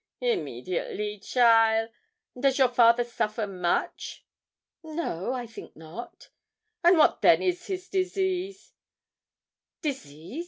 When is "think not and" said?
5.45-6.97